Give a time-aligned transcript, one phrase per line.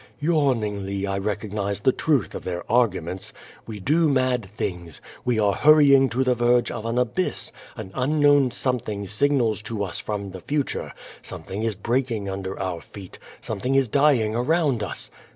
[0.19, 3.33] Yawningly I recognize the truth of their arguments.
[3.67, 4.99] We do mad things.
[5.23, 9.83] We are hurrying to the verge of an abyss, an unknown some thing signals to
[9.83, 10.91] us from the future,
[11.21, 15.11] something is breaking under our feet, something is dying around us.